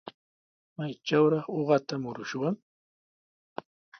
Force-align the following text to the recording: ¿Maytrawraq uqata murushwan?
¿Maytrawraq 0.77 1.47
uqata 1.59 1.95
murushwan? 2.03 2.55